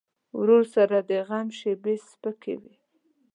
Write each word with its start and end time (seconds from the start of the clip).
ورور 0.39 0.63
سره 0.75 0.97
د 1.09 1.11
غم 1.27 1.47
شیبې 1.59 1.95
سپکې 2.09 2.55
وي. 2.61 2.75